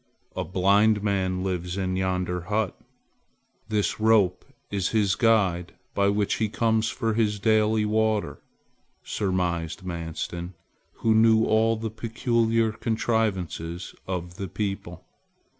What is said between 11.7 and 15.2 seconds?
the peculiar contrivances of the people.